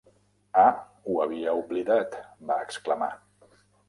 [0.61, 0.71] "Ah,
[1.09, 2.17] ho havia oblidat",
[2.53, 3.11] va exclamar.